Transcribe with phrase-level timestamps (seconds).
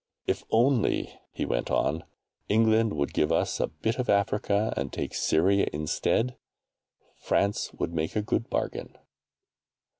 [0.25, 2.05] "If only," he went on,
[2.49, 6.37] "England would give us a bit of Africa and take Syria instead,
[7.19, 8.97] France would make a good bargain."